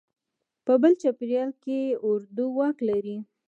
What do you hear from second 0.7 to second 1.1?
بل